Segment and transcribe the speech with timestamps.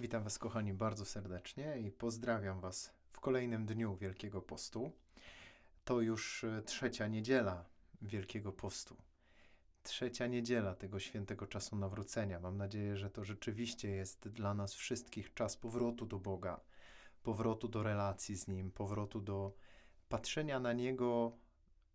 [0.00, 4.92] Witam Was, kochani, bardzo serdecznie i pozdrawiam Was w kolejnym dniu Wielkiego Postu.
[5.84, 7.64] To już e, trzecia niedziela
[8.02, 8.96] Wielkiego Postu.
[9.82, 12.40] Trzecia niedziela tego świętego czasu nawrócenia.
[12.40, 16.60] Mam nadzieję, że to rzeczywiście jest dla nas wszystkich czas powrotu do Boga,
[17.22, 19.52] powrotu do relacji z Nim, powrotu do
[20.08, 21.32] patrzenia na Niego,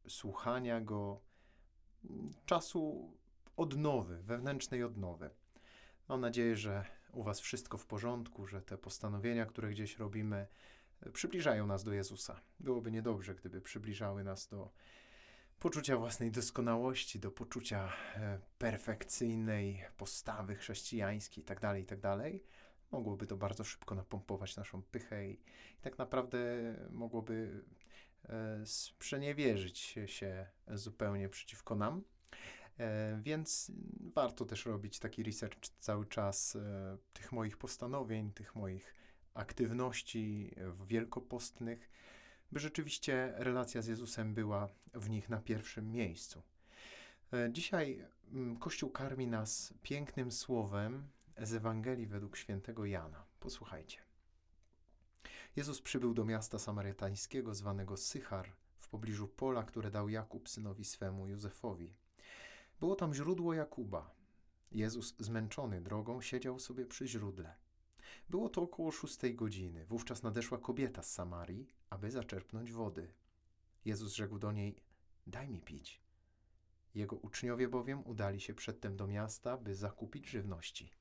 [0.08, 1.22] słuchania Go,
[2.46, 3.12] czasu
[3.58, 5.30] odnowy, wewnętrznej odnowy.
[6.10, 10.48] Mam nadzieję, że u Was wszystko w porządku, że te postanowienia, które gdzieś robimy,
[11.02, 12.42] e, przybliżają nas do Jezusa.
[12.60, 14.72] Byłoby niedobrze, gdyby przybliżały nas do
[15.60, 22.02] poczucia własnej doskonałości, do poczucia e, perfekcyjnej postawy chrześcijańskiej itd., tak itd.
[22.02, 22.34] Tak
[22.92, 25.34] mogłoby to bardzo szybko napompować naszą pychę i,
[25.80, 26.38] i tak naprawdę
[26.90, 27.64] mogłoby
[28.24, 32.04] e, sprzeniewierzyć się zupełnie przeciwko nam.
[32.80, 33.72] E, więc
[34.16, 38.94] warto też robić taki research cały czas e, tych moich postanowień, tych moich
[39.34, 40.52] aktywności
[40.86, 41.90] wielkopostnych,
[42.52, 46.44] by rzeczywiście relacja z Jezusem była w nich na pierwszym miejscu.
[47.34, 53.26] E, dzisiaj mm, Kościół karmi nas pięknym słowem z Ewangelii według świętego Jana.
[53.40, 53.98] Posłuchajcie.
[55.56, 61.28] Jezus przybył do miasta samarytańskiego zwanego Sychar w pobliżu pola, które dał Jakub synowi swemu
[61.28, 61.94] Józefowi.
[62.80, 64.16] Było tam źródło Jakuba.
[64.72, 67.56] Jezus, zmęczony drogą, siedział sobie przy źródle.
[68.30, 69.86] Było to około szóstej godziny.
[69.86, 73.14] Wówczas nadeszła kobieta z Samarii, aby zaczerpnąć wody.
[73.86, 74.80] Jezus rzekł do niej:
[75.28, 76.02] Daj mi pić.
[76.96, 80.92] Jego uczniowie bowiem udali się przedtem do miasta, by zakupić żywności.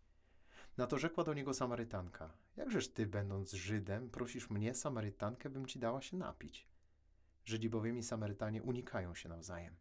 [0.77, 5.79] Na to rzekła do niego Samarytanka: Jakżeż ty, będąc Żydem, prosisz mnie, Samarytankę, bym ci
[5.79, 6.69] dała się napić?
[7.45, 9.77] Żydzi bowiem i Samarytanie unikają się nawzajem.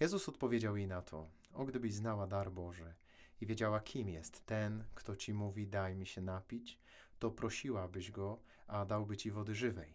[0.00, 2.94] Jezus odpowiedział jej na to: O gdybyś znała dar Boży
[3.40, 6.80] i wiedziała, kim jest ten, kto ci mówi: Daj mi się napić,
[7.18, 9.94] to prosiłabyś go, a dałby ci wody żywej.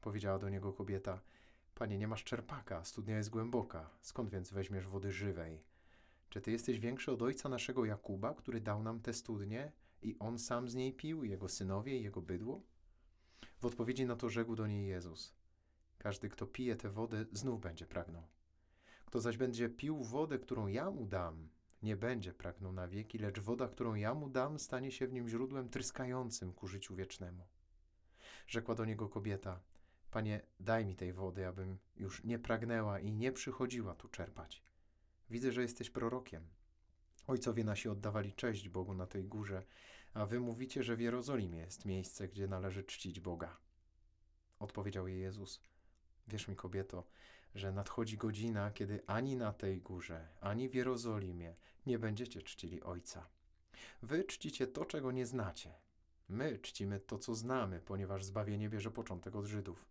[0.00, 1.20] Powiedziała do niego kobieta:
[1.74, 5.64] Panie, nie masz czerpaka, studnia jest głęboka, skąd więc weźmiesz wody żywej?
[6.28, 9.72] Czy ty jesteś większy od ojca naszego Jakuba, który dał nam tę studnię
[10.02, 12.62] i on sam z niej pił, jego synowie i jego bydło?
[13.60, 15.34] W odpowiedzi na to rzekł do niej Jezus:
[15.98, 18.22] Każdy, kto pije tę wodę, znów będzie pragnął.
[19.06, 21.48] Kto zaś będzie pił wodę, którą ja mu dam,
[21.82, 25.28] nie będzie pragnął na wieki, lecz woda, którą ja mu dam, stanie się w nim
[25.28, 27.46] źródłem tryskającym ku życiu wiecznemu.
[28.46, 29.60] Rzekła do niego kobieta:
[30.10, 34.62] Panie, daj mi tej wody, abym już nie pragnęła i nie przychodziła tu czerpać.
[35.30, 36.46] Widzę, że jesteś prorokiem.
[37.26, 39.62] Ojcowie nasi oddawali cześć Bogu na tej górze,
[40.14, 43.56] a wy mówicie, że w Jerozolimie jest miejsce, gdzie należy czcić Boga.
[44.58, 45.60] Odpowiedział jej Jezus:
[46.28, 47.06] Wierz mi, kobieto,
[47.54, 51.54] że nadchodzi godzina, kiedy ani na tej górze, ani w Jerozolimie
[51.86, 53.28] nie będziecie czcili Ojca.
[54.02, 55.74] Wy czcicie to, czego nie znacie.
[56.28, 59.86] My czcimy to, co znamy, ponieważ zbawienie bierze początek od Żydów.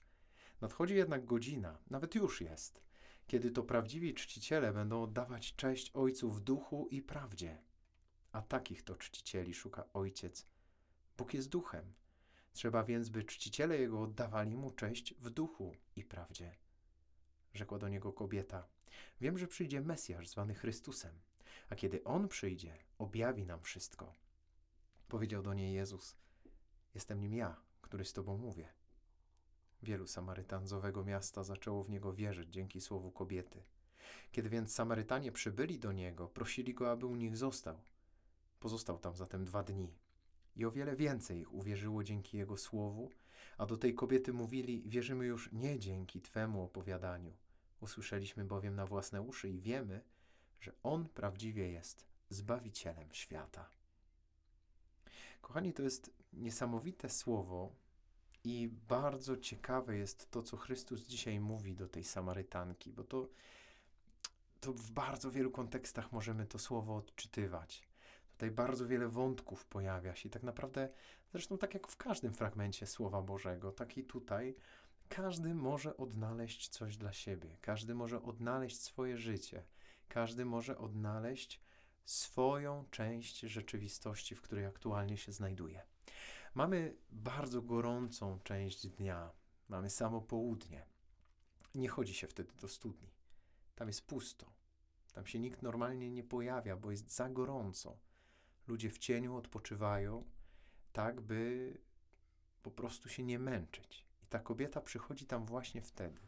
[0.62, 2.82] Nadchodzi jednak godzina, nawet już jest,
[3.28, 7.62] kiedy to prawdziwi czciciele będą oddawać cześć Ojcu w duchu i prawdzie.
[8.32, 10.48] A takich to czcicieli szuka Ojciec.
[11.18, 11.94] Bóg jest duchem.
[12.54, 16.65] Trzeba więc, by czciciele Jego oddawali Mu cześć w duchu i prawdzie
[17.56, 18.68] rzekła do niego kobieta.
[19.22, 21.20] Wiem, że przyjdzie Mesjasz zwany Chrystusem,
[21.70, 24.14] a kiedy On przyjdzie, objawi nam wszystko.
[25.08, 26.18] Powiedział do niej Jezus:
[26.94, 28.74] Jestem nim ja, który z tobą mówię.
[29.84, 33.64] Wielu Samarytan z owego miasta zaczęło w niego wierzyć dzięki słowu kobiety.
[34.32, 37.82] Kiedy więc Samarytanie przybyli do niego, prosili go, aby u nich został.
[38.60, 39.94] Pozostał tam zatem dwa dni.
[40.56, 43.12] I o wiele więcej ich uwierzyło dzięki jego słowu,
[43.58, 47.34] a do tej kobiety mówili: Wierzymy już nie dzięki twemu opowiadaniu,
[47.80, 50.02] Usłyszeliśmy bowiem na własne uszy i wiemy,
[50.60, 53.70] że On prawdziwie jest Zbawicielem świata.
[55.42, 57.76] Kochani, to jest niesamowite słowo
[58.44, 63.30] i bardzo ciekawe jest to, co Chrystus dzisiaj mówi do tej Samarytanki, bo to,
[64.60, 67.88] to w bardzo wielu kontekstach możemy to słowo odczytywać.
[68.32, 70.30] Tutaj bardzo wiele wątków pojawia się.
[70.30, 70.90] Tak naprawdę,
[71.32, 74.56] zresztą tak jak w każdym fragmencie Słowa Bożego, tak i tutaj
[75.10, 79.64] każdy może odnaleźć coś dla siebie, każdy może odnaleźć swoje życie,
[80.08, 81.62] każdy może odnaleźć
[82.06, 85.82] swoją część rzeczywistości, w której aktualnie się znajduje.
[86.54, 89.32] Mamy bardzo gorącą część dnia,
[89.70, 90.86] mamy samo południe.
[91.76, 93.10] Nie chodzi się wtedy do studni.
[93.76, 94.54] Tam jest pusto.
[95.14, 97.98] Tam się nikt normalnie nie pojawia, bo jest za gorąco.
[98.68, 100.26] Ludzie w cieniu odpoczywają,
[100.92, 101.74] tak by
[102.64, 104.06] po prostu się nie męczyć.
[104.36, 106.22] Ta kobieta przychodzi tam właśnie wtedy.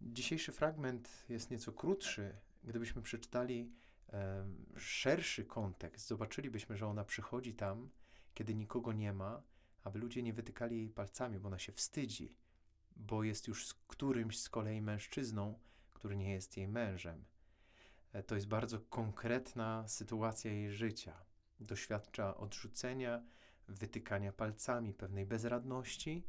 [0.00, 2.36] Dzisiejszy fragment jest nieco krótszy.
[2.64, 3.72] Gdybyśmy przeczytali
[4.12, 4.46] e,
[4.76, 7.90] szerszy kontekst, zobaczylibyśmy, że ona przychodzi tam,
[8.34, 9.42] kiedy nikogo nie ma,
[9.84, 12.36] aby ludzie nie wytykali jej palcami, bo ona się wstydzi,
[12.96, 15.58] bo jest już z którymś z kolei mężczyzną,
[15.94, 17.24] który nie jest jej mężem.
[18.12, 21.24] E, to jest bardzo konkretna sytuacja jej życia.
[21.60, 23.22] Doświadcza odrzucenia,
[23.68, 26.24] wytykania palcami, pewnej bezradności,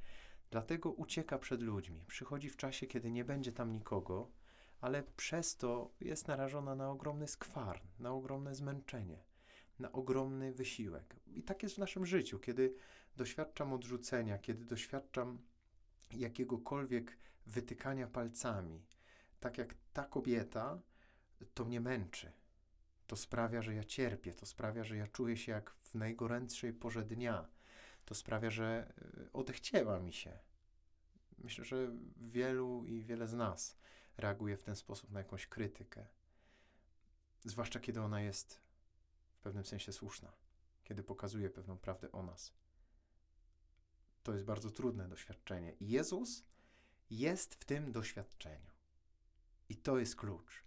[0.52, 2.04] dlatego ucieka przed ludźmi.
[2.08, 4.32] Przychodzi w czasie, kiedy nie będzie tam nikogo,
[4.82, 9.24] ale przez to jest narażona na ogromny skwar, na ogromne zmęczenie,
[9.80, 11.16] na ogromny wysiłek.
[11.28, 12.76] I tak jest w naszym życiu, kiedy
[13.18, 15.40] doświadczam odrzucenia, kiedy doświadczam
[16.12, 18.86] jakiegokolwiek wytykania palcami,
[19.40, 20.82] tak jak ta kobieta,
[21.54, 22.32] to mnie męczy.
[23.08, 27.04] To sprawia, że ja cierpię, to sprawia, że ja czuję się jak w najgorętszej porze
[27.04, 27.48] dnia.
[28.10, 28.94] To sprawia, że
[29.26, 30.40] e, odechciewa mi się.
[31.38, 33.78] Myślę, że wielu i wiele z nas
[34.18, 36.08] reaguje w ten sposób na jakąś krytykę.
[37.44, 38.62] Zwłaszcza kiedy ona jest
[39.34, 40.32] w pewnym sensie słuszna,
[40.84, 42.54] kiedy pokazuje pewną prawdę o nas.
[44.24, 45.74] To jest bardzo trudne doświadczenie.
[45.74, 46.44] I Jezus
[47.10, 48.72] jest w tym doświadczeniu.
[49.70, 50.64] I to jest klucz.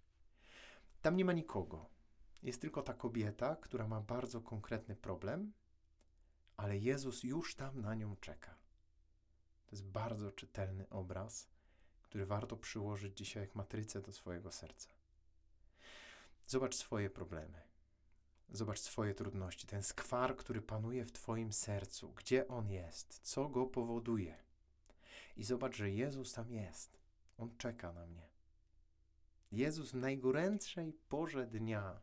[1.00, 1.90] Tam nie ma nikogo.
[2.42, 5.52] Jest tylko ta kobieta, która ma bardzo konkretny problem,
[6.62, 8.54] ale Jezus już tam na nią czeka.
[9.66, 11.48] To jest bardzo czytelny obraz,
[12.02, 14.88] który warto przyłożyć dzisiaj jak matrycę do swojego serca.
[16.46, 17.62] Zobacz swoje problemy.
[18.48, 23.66] Zobacz swoje trudności, ten skwar, który panuje w Twoim sercu, gdzie on jest, co go
[23.66, 24.36] powoduje.
[25.36, 27.00] I zobacz, że Jezus tam jest.
[27.38, 28.28] On czeka na mnie.
[29.52, 32.00] Jezus w najgorętszej porze dnia,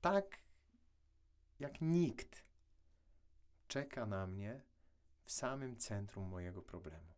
[0.00, 0.38] tak
[1.58, 2.51] jak nikt,
[3.72, 4.62] czeka na mnie
[5.24, 7.12] w samym centrum mojego problemu.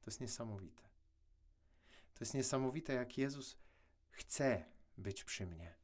[0.00, 0.82] To jest niesamowite.
[2.14, 3.58] To jest niesamowite, jak Jezus
[4.10, 4.64] chce
[4.98, 5.74] być przy mnie.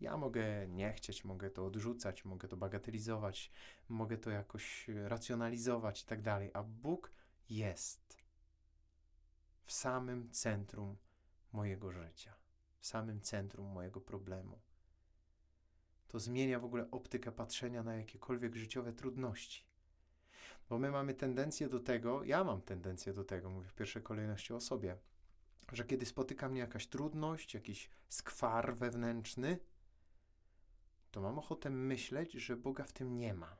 [0.00, 3.50] Ja mogę nie chcieć, mogę to odrzucać, mogę to bagatelizować,
[3.88, 7.12] mogę to jakoś racjonalizować i tak dalej, a Bóg
[7.48, 8.18] jest
[9.64, 10.96] w samym centrum
[11.52, 12.36] mojego życia,
[12.78, 14.60] w samym centrum mojego problemu.
[16.08, 19.64] To zmienia w ogóle optykę patrzenia na jakiekolwiek życiowe trudności.
[20.68, 24.54] Bo my mamy tendencję do tego, ja mam tendencję do tego, mówię w pierwszej kolejności
[24.54, 24.96] o sobie,
[25.72, 29.58] że kiedy spotyka mnie jakaś trudność, jakiś skwar wewnętrzny,
[31.10, 33.56] to mam ochotę myśleć, że Boga w tym nie ma.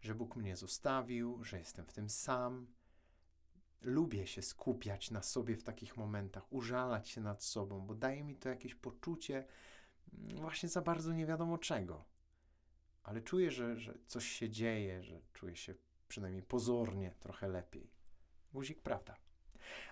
[0.00, 2.66] Że Bóg mnie zostawił, że jestem w tym sam.
[3.82, 8.36] Lubię się skupiać na sobie w takich momentach, użalać się nad sobą, bo daje mi
[8.36, 9.46] to jakieś poczucie
[10.12, 12.04] właśnie za bardzo nie wiadomo czego.
[13.02, 15.74] Ale czuję, że, że coś się dzieje, że czuję się
[16.08, 17.90] przynajmniej pozornie trochę lepiej.
[18.52, 19.16] Guzik, prawda.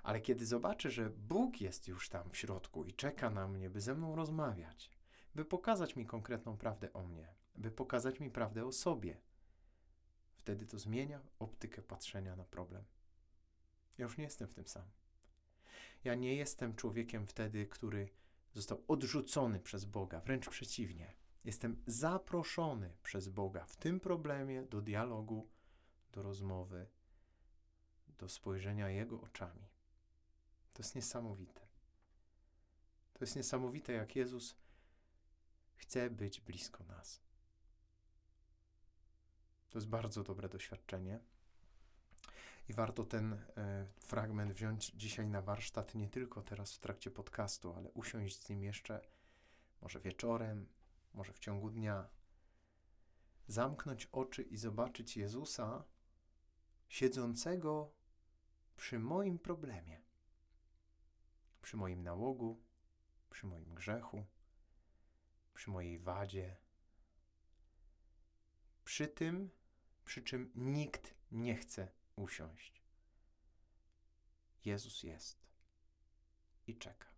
[0.02, 3.80] Ale kiedy zobaczę, że Bóg jest już tam w środku i czeka na mnie, by
[3.80, 4.90] ze mną rozmawiać,
[5.34, 9.20] by pokazać mi konkretną prawdę o mnie, by pokazać mi prawdę o sobie.
[10.36, 12.84] Wtedy to zmienia optykę patrzenia na problem.
[13.98, 14.84] Ja już nie jestem w tym sam.
[16.04, 18.08] Ja nie jestem człowiekiem wtedy, który
[18.54, 21.14] został odrzucony przez Boga, wręcz przeciwnie.
[21.44, 25.50] Jestem zaproszony przez Boga w tym problemie do dialogu,
[26.12, 26.86] do rozmowy,
[28.18, 29.68] do spojrzenia Jego oczami.
[30.72, 31.60] To jest niesamowite.
[33.12, 34.56] To jest niesamowite, jak Jezus
[35.74, 37.20] chce być blisko nas.
[39.68, 41.20] To jest bardzo dobre doświadczenie.
[42.68, 47.74] I warto ten e, fragment wziąć dzisiaj na warsztat, nie tylko teraz w trakcie podcastu,
[47.74, 49.00] ale usiąść z nim jeszcze,
[49.80, 50.68] może wieczorem,
[51.14, 52.08] może w ciągu dnia.
[53.46, 55.84] Zamknąć oczy i zobaczyć Jezusa
[56.88, 57.92] siedzącego
[58.76, 60.00] przy moim problemie,
[61.62, 62.62] przy moim nałogu,
[63.30, 64.24] przy moim grzechu,
[65.54, 66.56] przy mojej wadzie,
[68.84, 69.50] przy tym,
[70.04, 72.82] przy czym nikt nie chce usiąść.
[74.64, 75.46] Jezus jest
[76.66, 77.08] i czeka.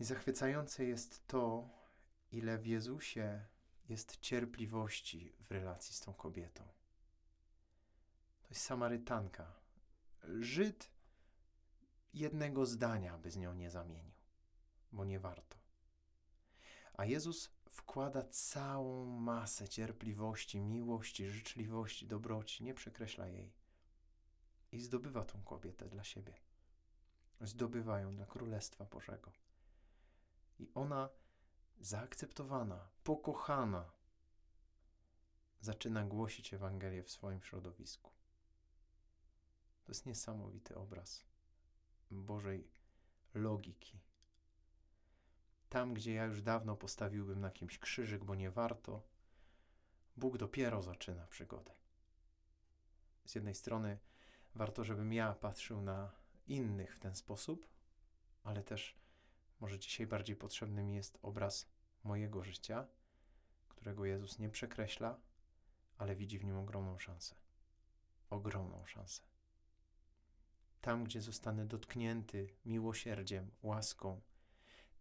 [0.00, 1.68] I zachwycające jest to,
[2.32, 3.44] ile w Jezusie
[3.88, 6.64] jest cierpliwości w relacji z tą kobietą.
[8.42, 9.52] To jest Samarytanka.
[10.40, 10.90] Żyd
[12.14, 14.14] jednego zdania by z nią nie zamienił,
[14.92, 15.58] bo nie warto.
[16.94, 23.52] A Jezus wkłada całą masę cierpliwości, miłości, życzliwości, dobroci, nie przekreśla jej.
[24.72, 26.34] I zdobywa tą kobietę dla siebie.
[27.40, 29.32] Zdobywa ją dla Królestwa Bożego.
[30.58, 31.08] I ona,
[31.80, 33.92] zaakceptowana, pokochana,
[35.60, 38.10] zaczyna głosić Ewangelię w swoim środowisku.
[39.84, 41.24] To jest niesamowity obraz
[42.10, 42.70] Bożej
[43.34, 44.00] logiki,
[45.68, 49.02] tam, gdzie ja już dawno postawiłbym na kimś krzyżyk, bo nie warto,
[50.16, 51.72] Bóg dopiero zaczyna przygodę.
[53.24, 53.98] Z jednej strony
[54.54, 56.12] warto, żebym ja patrzył na
[56.46, 57.68] innych w ten sposób,
[58.44, 58.96] ale też
[59.60, 61.70] może dzisiaj bardziej potrzebny mi jest obraz
[62.04, 62.86] mojego życia,
[63.68, 65.20] którego Jezus nie przekreśla,
[65.98, 67.34] ale widzi w nim ogromną szansę.
[68.30, 69.22] Ogromną szansę.
[70.80, 74.20] Tam, gdzie zostanę dotknięty miłosierdziem, łaską,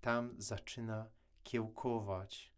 [0.01, 1.09] tam zaczyna
[1.43, 2.53] kiełkować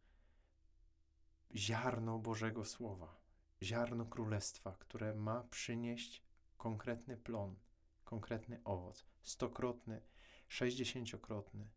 [1.56, 3.22] ziarno Bożego Słowa,
[3.64, 6.24] ziarno Królestwa, które ma przynieść
[6.58, 7.56] konkretny plon,
[8.04, 10.02] konkretny owoc, stokrotny,
[10.48, 11.70] sześćdziesięciokrotny.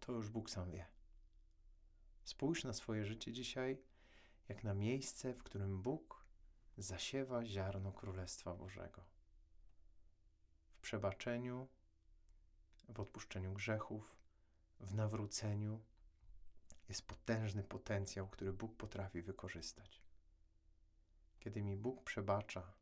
[0.00, 0.86] To już Bóg sam wie.
[2.24, 3.82] Spójrz na swoje życie dzisiaj,
[4.48, 6.26] jak na miejsce, w którym Bóg
[6.76, 9.04] zasiewa ziarno Królestwa Bożego.
[10.70, 11.68] W przebaczeniu,
[12.88, 14.21] w odpuszczeniu grzechów,
[14.82, 15.80] w nawróceniu
[16.88, 20.02] jest potężny potencjał, który Bóg potrafi wykorzystać.
[21.40, 22.72] Kiedy mi Bóg przebacza,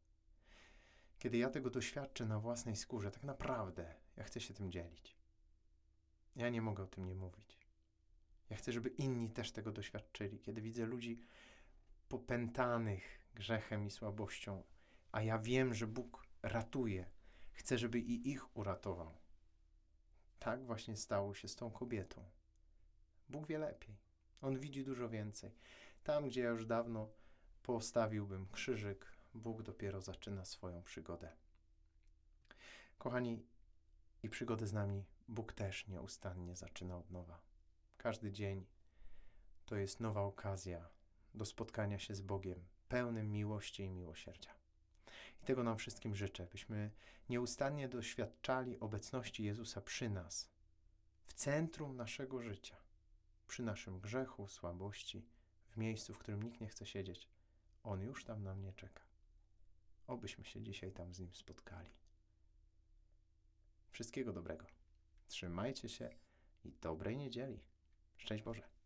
[1.18, 5.16] kiedy ja tego doświadczę na własnej skórze, tak naprawdę ja chcę się tym dzielić.
[6.36, 7.58] Ja nie mogę o tym nie mówić.
[8.50, 10.40] Ja chcę, żeby inni też tego doświadczyli.
[10.40, 11.20] Kiedy widzę ludzi
[12.08, 14.62] popętanych grzechem i słabością,
[15.12, 17.10] a ja wiem, że Bóg ratuje,
[17.52, 19.19] chcę, żeby i ich uratował.
[20.40, 22.24] Tak właśnie stało się z tą kobietą.
[23.28, 23.96] Bóg wie lepiej.
[24.40, 25.50] On widzi dużo więcej.
[26.02, 27.08] Tam, gdzie ja już dawno
[27.62, 31.32] postawiłbym krzyżyk, Bóg dopiero zaczyna swoją przygodę.
[32.98, 33.46] Kochani,
[34.22, 37.40] i przygodę z nami Bóg też nieustannie zaczyna od nowa.
[37.96, 38.66] Każdy dzień
[39.64, 40.88] to jest nowa okazja
[41.34, 44.59] do spotkania się z Bogiem, pełnym miłości i miłosierdzia.
[45.42, 46.90] I tego nam wszystkim życzę, byśmy
[47.28, 50.50] nieustannie doświadczali obecności Jezusa przy nas,
[51.24, 52.76] w centrum naszego życia,
[53.48, 55.26] przy naszym grzechu, słabości,
[55.70, 57.28] w miejscu, w którym nikt nie chce siedzieć.
[57.82, 59.02] On już tam na mnie czeka.
[60.06, 61.90] Obyśmy się dzisiaj tam z Nim spotkali.
[63.90, 64.66] Wszystkiego dobrego.
[65.26, 66.10] Trzymajcie się
[66.64, 67.60] i dobrej niedzieli.
[68.16, 68.79] Szczęść Boże.